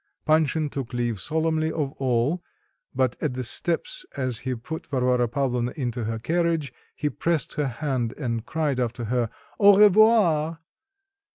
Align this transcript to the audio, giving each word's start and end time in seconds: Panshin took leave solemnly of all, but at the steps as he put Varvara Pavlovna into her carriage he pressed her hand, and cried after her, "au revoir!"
Panshin 0.25 0.67
took 0.71 0.95
leave 0.95 1.19
solemnly 1.21 1.71
of 1.71 1.91
all, 2.01 2.41
but 2.95 3.15
at 3.21 3.35
the 3.35 3.43
steps 3.43 4.03
as 4.17 4.39
he 4.39 4.55
put 4.55 4.87
Varvara 4.87 5.27
Pavlovna 5.27 5.73
into 5.75 6.05
her 6.05 6.17
carriage 6.17 6.73
he 6.95 7.07
pressed 7.07 7.53
her 7.53 7.67
hand, 7.67 8.11
and 8.17 8.43
cried 8.43 8.79
after 8.79 9.03
her, 9.05 9.29
"au 9.59 9.77
revoir!" 9.77 10.57